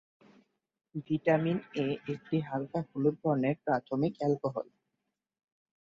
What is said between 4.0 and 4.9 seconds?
Alcohol.